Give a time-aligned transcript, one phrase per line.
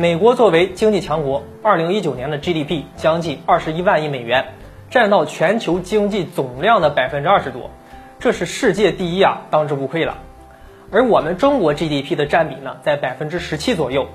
[0.00, 4.44] 美国作为经济强国，二零一九年的 GDP 将近二十一万亿美元，
[4.90, 7.72] 占到全球经济总量的百分之二十多，
[8.20, 10.18] 这是世界第一啊，当之无愧了。
[10.92, 14.06] 而我们中国 GDP 的占比呢，在百分之十七左右，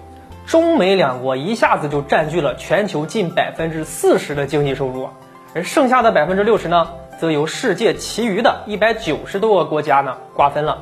[0.45, 5.09] 中美两国一下子就占据了全球近百分之四十的经济收入，
[5.53, 10.77] 而剩下的百分之六十呢，则由世界其余的一百九十多个国家呢瓜分了。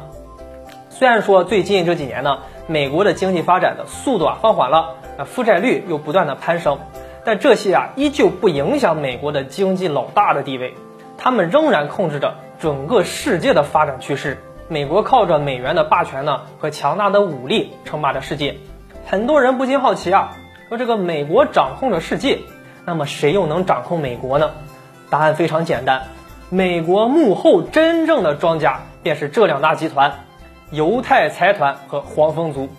[0.92, 2.38] 虽然说最近这几年呢，
[2.72, 6.80] 美国的经济发展的速度啊放缓了，啊负债率又不断的攀升，
[7.26, 10.74] 但这些啊依旧不影响美国的经济老大的地位，
[11.18, 14.42] 他们仍然控制着整个世界的发展趋势。
[14.70, 18.56] 美国靠着美元的霸权呢和强大的武力称霸着世界，
[19.06, 20.38] 很多人不禁好奇啊，
[20.70, 22.40] 说这个美国掌控着世界，
[22.86, 24.52] 那么谁又能掌控美国呢？
[25.10, 26.04] 答案非常简单，
[26.50, 30.14] 美国幕后真正的庄家便是这两大集团。
[30.72, 32.70] 犹太财团和黄蜂族，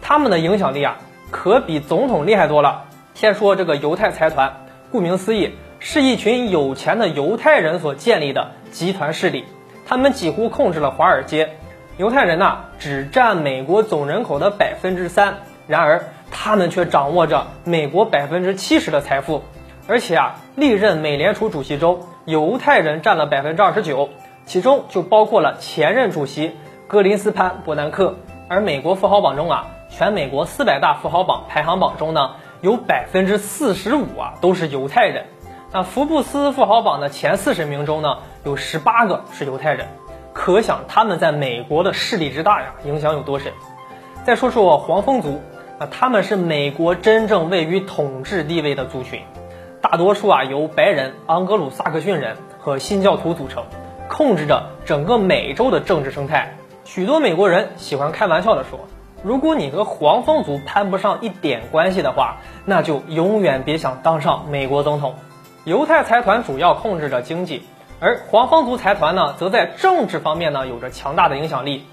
[0.00, 0.98] 他们的影响力啊，
[1.32, 2.84] 可比总统厉害多了。
[3.14, 9.44] 先说这个犹太财团，顾名思义，是一群有钱的犹太人所建立的集团势力，
[9.84, 11.56] 他们几乎控制了华尔街。
[11.96, 19.42] 犹太人呐，只占美国总人口的百分之三，然而他们却掌握着美国百分之七十的财富，
[19.88, 24.08] 而且啊，历任美联储主席中，犹太人占了百分之二十九，
[24.46, 26.52] 其中就包括了前任主席。
[26.90, 28.16] 格林斯潘·伯南克，
[28.48, 32.32] 而美国富豪榜中啊，全美国四百大富豪榜排行榜中呢，
[32.62, 35.26] 有百分之四十五啊都是犹太人。
[35.70, 39.86] 那福布斯富豪榜的前四十名中呢，有十八个是犹太人，
[40.32, 43.52] 可想他们在美国的势力之大呀，影响有多深。
[44.24, 45.40] 再说说黄蜂族，
[45.78, 49.22] 那他们是美国真正位于统治地位的族群，
[49.80, 53.62] 大多数啊由白人、盎格鲁撒克逊人和新教徒组成，
[54.08, 56.56] 控制着整个美洲的政治生态。
[56.92, 58.80] 许多美国人喜欢开玩笑的说
[59.22, 65.14] ：“如果你和黄蜂族攀不上一点关系的话，那就永远别想当上美国总统。”
[65.64, 67.62] 犹太财团主要控制着经济，
[68.00, 71.86] 而黄蜂族财团呢，则在政治方面呢有着强大的影响力。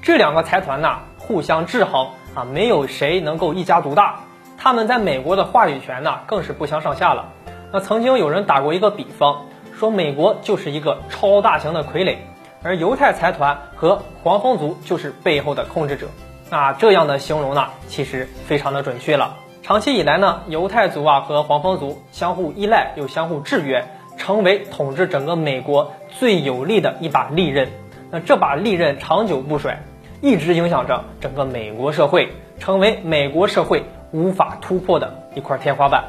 [0.00, 4.20] 这两个财团呢互相制衡啊，没有谁能够一家独大。
[4.56, 7.32] 他们在美国的话语权呢更是不相上下了。
[7.72, 12.18] 那曾经有人打过一个比方，说美国就是一个超大型的傀儡。
[12.62, 16.08] 而犹太财团和黄蜂族就是背后的控制者，
[16.50, 19.36] 那这样的形容呢，其实非常的准确了。
[19.62, 23.84] 长期以来呢，犹太族啊和黄蜂族相互依赖又相互制约，
[24.16, 27.68] 成为统治整个美国最有力的一把利刃。
[28.10, 29.82] 那这把利刃长久不衰，
[30.20, 36.04] 一直影响着整个美国社会，成为美国社会无法突破的一块天花板。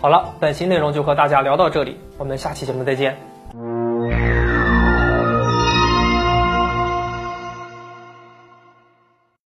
[0.00, 3.31] 好了，本期内容就和大家聊到这里，我们下期节目再见。